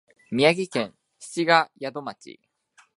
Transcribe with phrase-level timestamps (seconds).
[0.31, 2.39] 宮城県七ヶ宿町